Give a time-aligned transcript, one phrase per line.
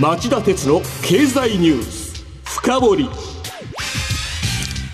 [0.00, 3.08] 町田鉄の経済ニュース深掘り。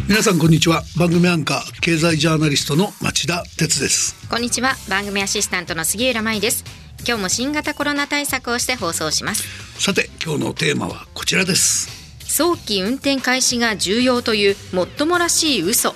[0.08, 0.82] 皆さんこんにちは。
[0.98, 4.16] 番組アンカー経済ジャーナリストの町田鉄です。
[4.28, 4.74] こんにちは。
[4.88, 6.64] 番組アシスタントの杉浦舞です。
[7.06, 9.44] 今日も新型コロナ対策をして放送します。
[9.80, 11.88] さて今日のテーマはこちらです。
[12.24, 15.94] 早期運転開始が重要というもっともらしい嘘。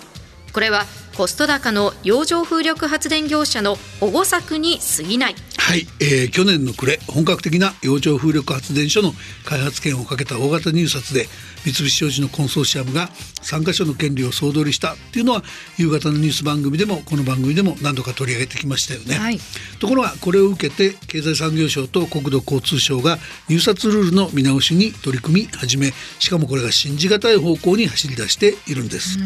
[0.53, 0.85] これは
[1.17, 9.13] コスト高の洋上風力発電業者の保護策に過ぎないはい、えー、去年の暮れ本格的な洋上風力発電所の
[9.47, 11.27] 開発権をかけた大型入札で
[11.65, 13.09] 三菱商事のコンソーシアムが
[13.41, 15.43] 参加所の権利を総取りしたっていうのは
[15.79, 19.39] 夕方のニュース番組でもこの番組でも何度か取り上げてきましたよね、はい、
[19.79, 29.19] ところがこれを受けて経済産業省と国土交通省が入札ルールの見直しに取り組み始めしかもこれが信じがたい方向に走り出しているんです、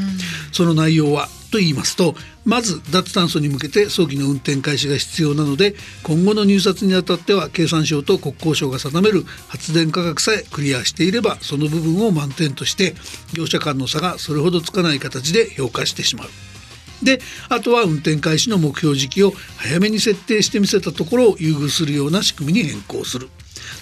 [0.53, 2.15] その内容はと言いますと
[2.45, 12.95] まず脱炭素に向けて早期の運転開始が必要なので今後の入札にあたっては経産省と国交省が定める発電価格さえクリアしていればその部分を満点として
[13.33, 16.29] 業者間の差がそれほどつかない形で評価してしまう。
[17.03, 23.29] であとは運転開始の目標時期を早めに設定してみせたところを優遇するような仕組みに変更する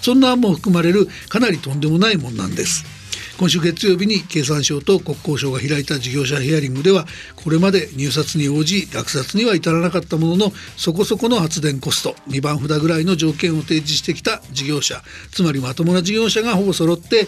[0.01, 3.04] そんな案も含まれるかなりとんでもないもんなんです。
[3.37, 7.05] 今週月曜日に経産省と国交省が開いた事業者ヒアリングでは
[7.35, 17.27] これまで入札に応じ落札には至らなかったもののそこそこの発電コスト2番札ぐらいの条件を提示してきた事業者つまりまともな事業者がほぼ揃って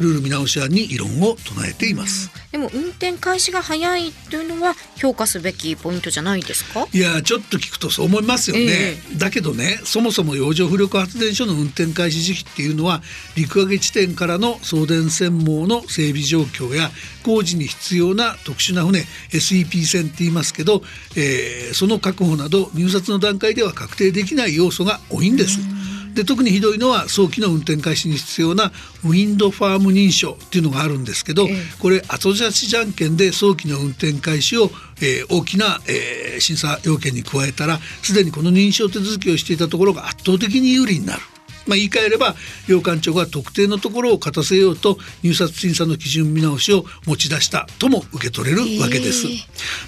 [0.00, 2.30] ルール見直し案に異論を唱えています。
[2.52, 6.86] でも運転開始が早いというのは評価すべきポイントじゃないですか？
[6.92, 13.02] いやちょっと聞くとそう思いますよね、えー、だけどねそもそも洋上風力発電所の運転開始時期っていうのは
[13.36, 16.90] 陸揚げ地点からの送電線網の整備状況や
[17.22, 20.82] 工事に必要な特殊な船 SEP 船って言いますけど、
[21.16, 25.58] えー、その確保など入札の段階では確定できない要素が多いんです。
[26.18, 28.72] で特にひどいのは早期の運転開始に必要な
[29.04, 31.46] ウィンドファーム認証っていうのがあるんですけど、
[31.78, 41.22] これ後出しじゃんけんで早期の運転開始を、えー、大きな、えー、審査要件に加えたらすでにこの認証手続きをしていたところが圧倒的に有利になる。
[41.68, 42.34] まあ、言い換えれば
[42.66, 49.26] 領館長が特定のところを勝たせようと入札審査の基準見直しを持ち出したとも受け取れるわけです。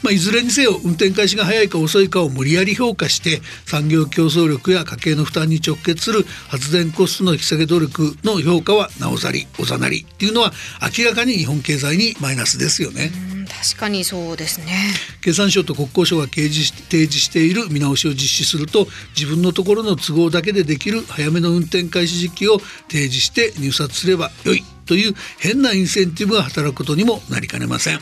[0.03, 10.53] まあ、いずれにせよ運転開始が早いか遅いかを無理やり評価して産業競争力や家計の負担に直結する発電コストの引き下げ努力の評価はなおざりおざなりっていうのは
[10.99, 13.30] 明らかに日本経済にマイナスですよね。
[13.63, 14.95] 確かにそうですね。
[15.21, 28.01] 経産省と国交省が提示提示している見直しを実施すると自分のところの都合だけでできる早めの運転開始時期を提示して入札すればよいという変なインセンティブが働くことにもなりかねません。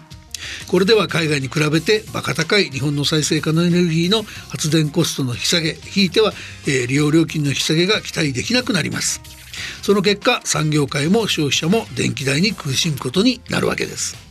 [0.69, 6.33] これでは海外に比べてバカ高い日本の再生可能エネルギーの発電コストの引き下げひいては、
[6.69, 9.21] えー、利用料金の引き下げが期待できなくなります。
[9.83, 14.28] その結果産業界も消費者も電気代に苦しむことになるわけです。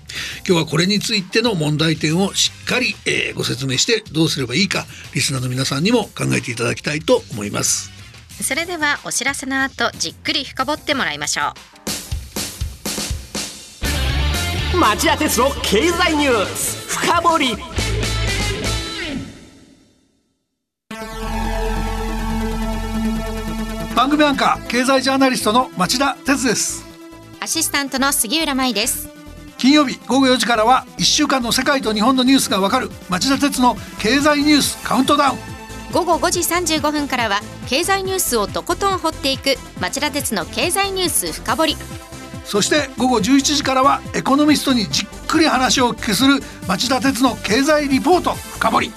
[0.48, 7.92] 今日はこれについての問題点をしっかり、えー、ご説明してどうすればいいかリスナーの皆さんにも考えていただきたいと思います。
[8.42, 11.54] それではお知らせの後じっくり深掘ってもらいましょ
[14.74, 14.78] う。
[14.78, 17.58] 町田鉄の経済ニュース深掘り。
[23.96, 26.86] 番組アンカー経済ジャーナリストの町田鉄です。
[27.40, 29.17] アシスタントの杉浦舞です
[29.58, 35.38] 金曜日午後4時からは1週間の世界と日本のニュースがわかる町田鉄の経済ニュースカウントダウン。
[35.92, 41.78] 午後5時35分からは経済ニュースをとことん掘っていく町田徹の経済ニュース深掘り。
[42.46, 48.92] そして午後11時からはエコノミストにじっくり話をお聞きする町田徹の経済リポート深掘り。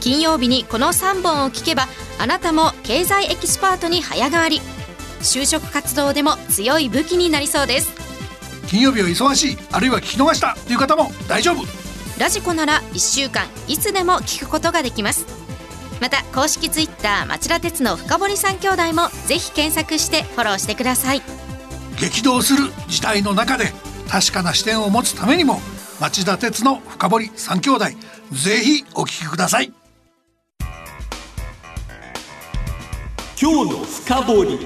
[0.00, 1.88] 金曜日にこの3本を聞けば
[2.20, 4.60] あなたも経済エキスパートに早変わり。
[5.20, 7.97] 就職活動でも強い武器になりそうです
[8.68, 11.64] 金曜日は忙しいあるいは聞き逃したという方も大丈夫。
[12.18, 15.24] ラジコなら1週間いつでも聞くことができます。
[16.00, 21.22] また公式ツイッター町田鉄の深堀三兄弟もぜひ検索してフォローしてください。
[21.98, 23.72] 激動する事態の中で
[24.08, 25.60] 確かな視点を持つためにも
[26.00, 27.86] 町田鉄の深堀三兄弟
[28.32, 29.72] ぜひお聞きください。
[33.40, 34.58] 今日の深堀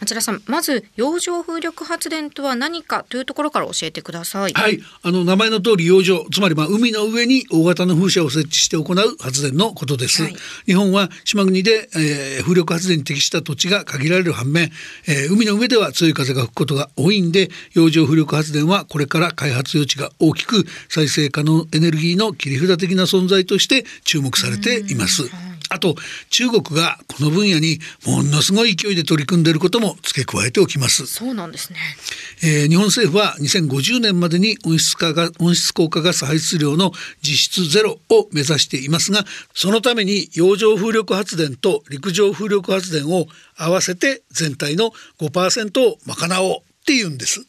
[0.00, 4.52] 町田さんまず洋上風力発電とは何かというところから教えてください。
[4.52, 4.80] はい。
[5.02, 10.34] あの名前の通り洋上つまりまあ海の上に大型の風車を設置して行う発電のことです、はい、
[10.66, 14.70] 日本は島国で、えー、風力発電に適した土地が限られる反面、
[15.06, 25.24] えー、海の上では強い風が吹くことが多いんで洋上風力発電はこれから開発余地が大きく再生可能エネルギーの切り札的な存在として注目されています、
[25.72, 25.94] あと
[26.30, 31.06] 中国がこの分野にものすごい勢いで取り組んでいることも付け加えておきます。
[31.06, 31.78] そうなんですね、
[32.42, 36.90] えー、日本政府は2050年までに温室化が温室効果ガス排出量の
[37.22, 39.24] 実質ゼロを目指していますが
[39.54, 43.26] そのために洋上風力発電と陸上風力発電を
[43.56, 44.90] 合わせて全体の
[45.20, 47.44] 5%を賄おうっていうんです。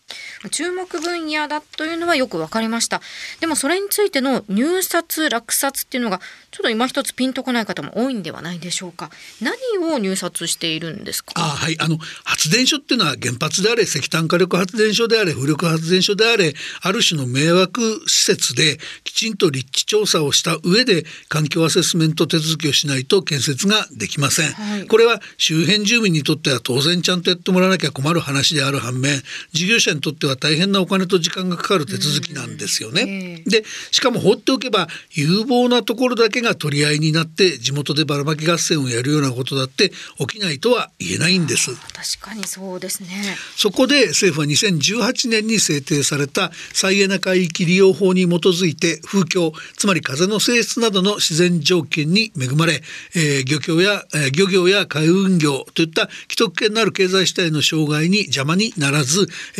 [0.51, 3.01] 注目分野だというのはよく分かりました。
[3.39, 6.19] でもそれについての入札落札っていうのが
[6.51, 9.09] ちょっと今一つピンとこない方も多いんではないでしょうか。
[9.41, 11.33] 何を入札しているんですか？
[11.37, 11.79] あはい。
[11.79, 29.20] あの発電所っていうのは原発であれ石炭火力発電所であれ風力発電所であれある種の迷惑施設できちんと立地調査をした上で環境アセスメント手続きをしないと建設ができません、はい、これは周辺住民にとっては当然ちゃんとやってもらわなきゃ困る話である反面
[29.51, 33.43] 事業者にとっては大変なお金と時間がかかる手続きなんですよね。
[33.45, 41.71] でしかも放っておけば有望なところだけが取り合いになって地元でばらまき合戦をやるようなことだって起きないとは言えないんです。
[41.75, 43.37] 確かにそうですね。
[43.55, 52.81] そこで政府は2018年に制定された再エネ海域利用法に基づいて風況つまり風の性質などの自然条件に恵まれ、
[53.15, 59.10] えー、漁協や、えー、漁業や海運業といった既得権のある経済主体の障害に邪魔にならず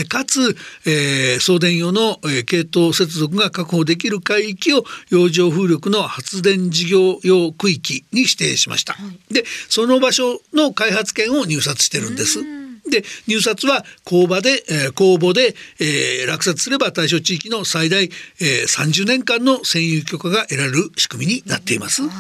[0.10, 0.56] かつ、
[0.86, 8.94] えー、送電用の、えー、系統接続が確保できる海域を洋上風力の発電事業用区域に指定しました。
[8.94, 9.00] は
[9.30, 12.40] い、でその場所の開発権を入札してるんです。
[12.90, 22.02] で入札は公募で、えー、公募で、えー、落札すれば対象地域の最大、えー、30年間の占有許可が得られる仕組みになっています。
[22.02, 22.12] はい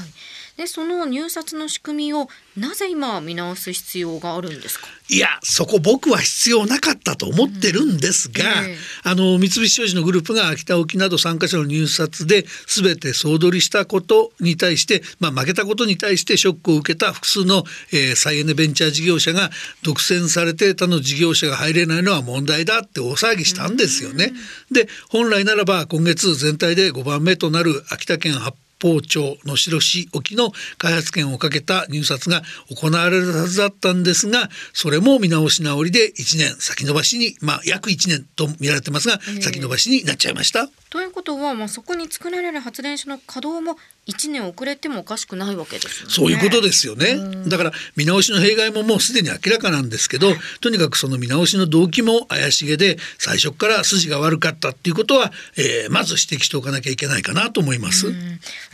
[0.61, 4.85] でその入札の仕組みをなぜ今見直す必要があるんですか？
[5.09, 8.69] いやそこ僕は必要なかったと思ってるんですが、うん。
[8.69, 19.49] えー、あの三菱商事のグループが秋田沖など参加者の入札で全て総取りしたことに対して、まあ、負けたことに対してショックを受けた複数の、えー、再エネベンチャー事業者が
[19.81, 24.31] 独占されて他の事業者が入れないのは問題だって大騒ぎしたんですよね。
[24.69, 40.80] うん、で本来ならば今月全体で5番目となる秋田県八方町能代市沖の開発権をかけた入札が行われるはずだったんですがそれも見直し直りで1年先延ばしにまあ約1年と見られてますが先延ばしになっちゃいました。
[40.91, 43.77] ということは、まあ、そこに作られる発電所の稼働も
[44.07, 46.13] 1年遅れてもおかしくないわけですよね。
[46.13, 47.15] そういうことですよね。
[47.47, 58.13] だから見直しの弊害ももうすでに明らかなんですけど、はい、とにかくその見直しの動機も怪しげで最初から筋が悪かったっていうことは、えー、まず指摘しておかなきゃいけないかなと思います。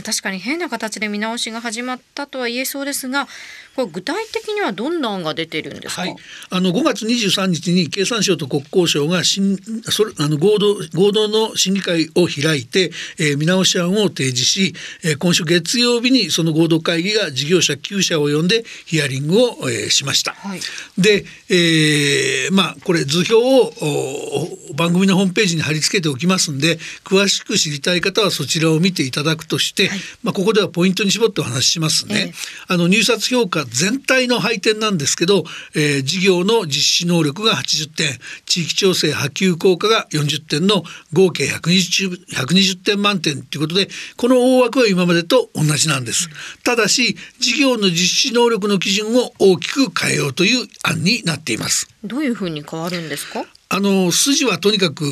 [0.04, 3.28] 確かに変な形で見直しが始まったとは言えそうですが
[3.78, 6.16] これ具体的にはどんな案が出てるんですか、はい、
[6.50, 20.34] あの5月23日に経産省と国交省が新それあの合同合同の審議会を開いて、えー、見直し案を提示し、えー、今週月曜日にその合同会議が事業者9社を呼んでヒアリングを、えー、しました。
[20.34, 20.60] はい、
[20.98, 32.16] で、えー、まあこれ図表を番組のホームページに貼り付けておきますんで詳しく知りたい方はそちらを見ていただくとして、はい、まあここではポイントに絞ってお話ししますね。
[32.30, 35.44] えー、あの入札評価全体の配点なんですけど、
[35.76, 40.84] えー、事業の実施能力が80点地域調整波及効果が40点の
[41.14, 46.30] 合計120 120点満点ということでこの大枠は今までと同じなんです。
[46.64, 51.88] ただし事業の実施能力の基準を大きく変えようという案になっています。
[52.04, 53.46] どういうふうに変わるんですか？
[53.70, 55.04] あの筋はとにかく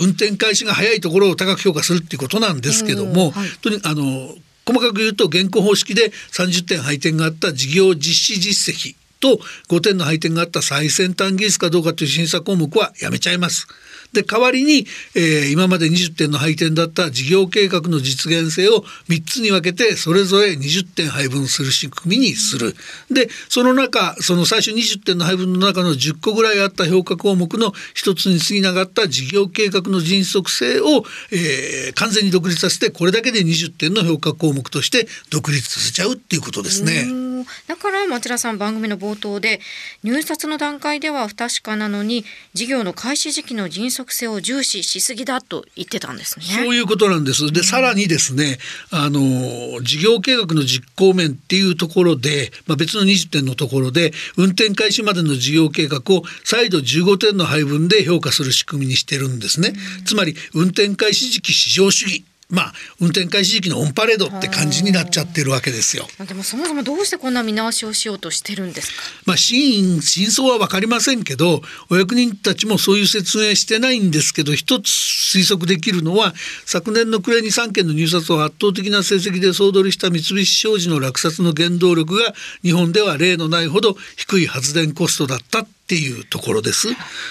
[0.00, 4.34] 運転開始が早いところを高く評価するっていうことなんですけども、はい、とにあの
[4.68, 8.96] 細かく言うと現行方式で30点配点があった事業実施実績。
[9.20, 13.66] と5点の配点があった最先端技術かどうかという審査項目はやめちゃいます。
[14.12, 22.74] で代わりに、えー、今まで20点の配点だった事業計画の実現性を3つに分けてそれぞれ20点配分する仕組みにする。
[23.10, 37.27] でその中その最初20点の配分の中の10個ぐらいあった評価項目の1つに過ぎなかった事業計画の迅速性を、えー、完全に独立させてこれだけで20点の評価項目として独立させちゃうっていうことですね。
[37.66, 39.60] だから町田さん番組の冒頭で
[40.02, 42.24] 入札の段階では不確かなのに
[42.54, 46.44] 事業の開始時期の迅速性を重視しすぎだと言ってたんですね。
[46.44, 47.50] そういうことなんです。
[47.52, 48.58] で、さらにですね、
[48.90, 59.72] あの事業計画の実行面っていうところで、まあ、別の20点のところで運転開始までの事業計画を再度15点の配分で評価する仕組みにしてるんですね。
[60.04, 66.06] つまり運転開始時期至上主義まあ運転開始時期のオンパレードって感じになっちゃってるわけですよ。
[66.26, 69.02] でもそもそもどうしてこんな見直しをしようとしてるんですか？
[69.26, 76.32] まあ真真相はわかりませんけど、お役人たちもそういう説明してないんですけど、一つ推測できるのは
[76.64, 86.88] 昨年の暮れに3件の入札を圧倒的な成績で総取りした三菱商事の落札の原動力が日本では例のないほど低い発電コストだったっていうところです。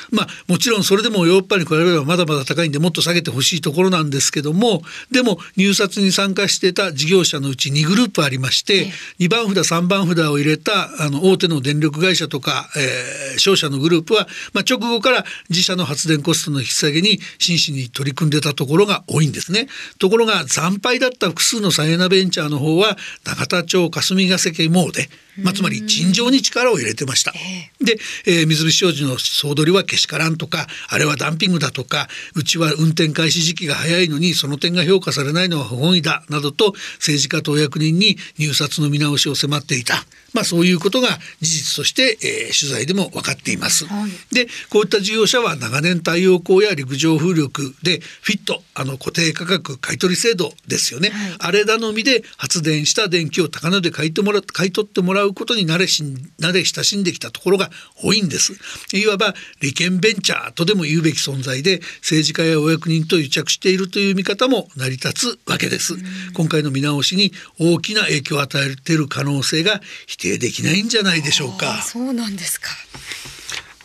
[0.10, 8.88] まあもちろんそれでもヨーロッパに比べればまだまだ高いんでもっと下げてほしいところなんですけどもでも入札に参加してた事業者のうち2グループありまして
[9.20, 19.68] 2番札3番札を入れたあの大手の電力会社とか、えー、商社のグループは、まあ、直後から自社の発電コストの引き下げに真摯に取り組んでたところが多いんですね。
[20.00, 25.10] ところが惨敗だった複数のサイエナベンチャーの方は永田町霞ヶ関詣で
[25.44, 27.32] まあ、つまり尋常に力を入れてました。
[27.80, 39.96] で、えー、水菱商事の総取りはけしからんとかあれはダンピングだとかうちは運転開始時期が早いのにその点が評価されないのは不本意だなどと政治家とお役人に入札の見直しを迫っていた。
[40.38, 41.08] まあ、そういうことが
[41.42, 43.88] 事実として、えー、取材でも分かっています。
[43.88, 56.04] はい、でこういった事業者は長年太陽光や陸上風力でフィットあの固定価格買取制度ですよね、はい、あれ頼みで発電した電気を高値で買いてもら買い取ってもらうことに慣れし
[56.40, 57.72] 慣れ親しんできたところが
[58.04, 58.54] 多いんです。
[58.94, 65.96] いわば利権ベンチャーとでも言うべき存在で政治家やお役人と癒着しているという見方も成り立つわけです。
[66.36, 71.82] 今回の見直しに大きな影響を与えている可能性が否定定できないんじゃないでしょうか。
[71.82, 72.70] そうなんですか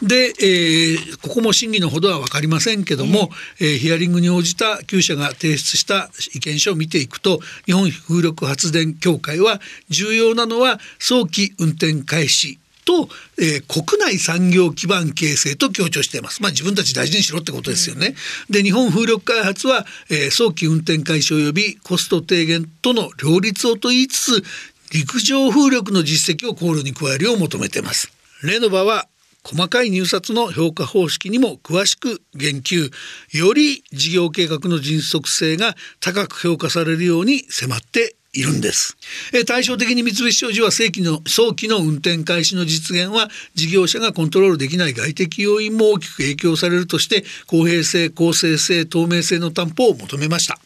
[0.02, 3.30] で、えー、ここも審議のほどは分かりませんけども、
[3.61, 13.08] えー、ヒアリングに応じた9社が提出した意見書を見ていくと日本風力発電協会は重要なのは早期運転開始と、
[13.38, 16.42] えー、国内産業基盤形成と強調しています。
[16.42, 18.14] まあ自分たち大事にしろってことですよね。
[18.50, 24.44] で日本風力開発は、えー、早期運転開始及びコスト低減との両立をと言いつつ
[24.92, 28.12] 陸上風力の実績を考慮に加えるよう求めています
[28.44, 29.08] レノバは
[29.44, 32.90] 細かい入札の評価方式にも詳しく言及
[33.32, 38.96] より事業計画の迅速性が高く評価されるように迫っているんです。
[39.34, 50.58] え対照的に三菱商事は正規の早期の運転開始の実現は事業者がコントロールできない外的要因も大きく影響されるとして公平性公正性透明性の担保を求めました。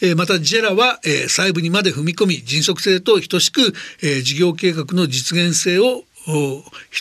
[0.00, 3.72] えー、またジェラは、えー、細部にまで踏み込み迅速性と等しく、
[4.02, 6.04] えー、事業計画の実現性を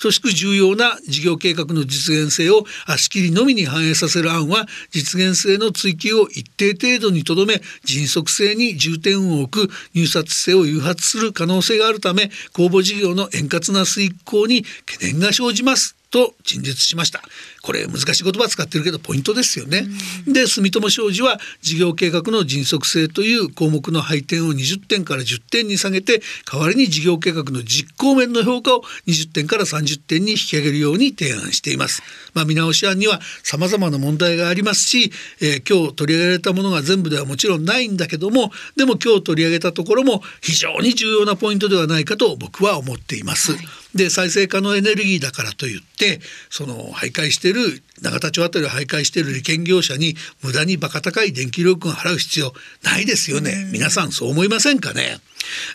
[0.01, 15.98] 等しく重要な事業計画の実現性を足切りのみに反映させる案は実現性の追求を一定程度にとどめ迅速性に重点を置く入札性を誘発する可能性があるため公募事業の円滑な遂行に懸念が生じます。
[16.11, 17.21] と陳述しました
[17.61, 19.83] これ難しい言葉使ってるけどポイントですよね。
[20.27, 32.01] で住友商事は事業計画の迅速性という項目の配点を20点から10点に下げて代わりに事業計画の実行面の評価を20点から30点に引き上げるように提案しています。
[32.33, 35.11] まあ、見直し案には様々な問題がありますし、
[35.41, 43.51] えー、今日取り上げられたものが全部ではもちろんないんだけどもでも今日取り上げたところも非常に重要なポイントではないかと僕は思っています。
[43.51, 52.53] はいで再生可能エネルギーだからといってその徘徊している永田町あたりを徘徊している利権業者に無駄にバカ高い電気料金を払う必要
[52.83, 53.67] ないですよね。
[53.71, 55.19] 皆さんそう思いませんかね？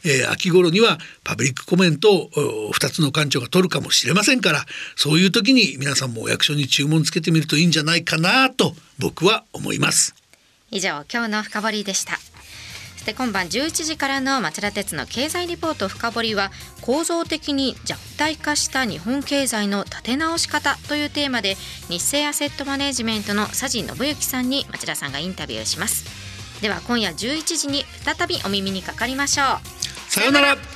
[0.05, 2.31] えー、秋頃にはパブリックコメントを
[2.73, 10.15] 2つの館長が取るかもしれませんからそういう時に皆さんもお役所に注文つけてみるといいんじゃないかなと僕は思います。
[10.71, 12.19] 以上今日の深掘でした
[13.05, 21.57] で今晩11時からの町田鉄の経済リポート深掘りは構造的に弱体化した日本経済の立て直し方というテーマで
[21.89, 26.05] 日清アセットマネジメントの佐治信之さんに町田さんがインタビューします。
[26.63, 30.11] では今夜11時に再びお耳にかかりましょう。
[30.11, 30.74] さようなら。